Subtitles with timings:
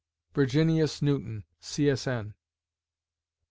[0.33, 1.87] VIRGINIUS NEWTON, C.
[1.87, 2.07] S.
[2.07, 2.33] N.